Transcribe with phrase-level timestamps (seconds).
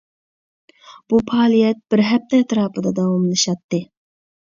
[1.11, 3.83] بۇ پائالىيەت بىر ھەپتە ئەتراپىدا داۋاملىشاتتى.